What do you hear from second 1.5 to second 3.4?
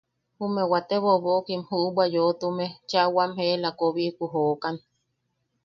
juʼubwa yoʼotume cheʼa wam